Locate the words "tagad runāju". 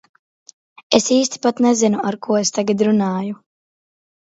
2.59-3.39